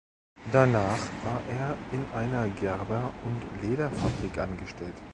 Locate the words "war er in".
1.23-2.03